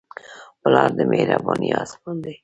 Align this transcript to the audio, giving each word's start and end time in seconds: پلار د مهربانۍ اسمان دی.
پلار 0.61 0.89
د 0.97 0.99
مهربانۍ 1.11 1.69
اسمان 1.81 2.17
دی. 2.23 2.33